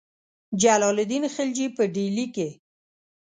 [0.61, 2.49] جلال الدین خلجي په ډهلي کې.